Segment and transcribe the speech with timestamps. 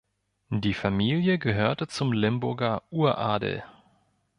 [0.49, 3.63] Die Familie gehörte zum Limburger Uradel.